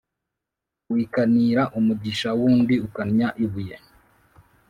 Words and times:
Wikanira 0.91 1.63
umugisha 1.77 2.29
w’undi 2.39 2.75
ukannya 2.87 3.27
ibuye. 3.45 3.75